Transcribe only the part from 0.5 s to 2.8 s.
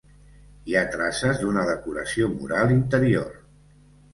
Hi ha traces d'una decoració mural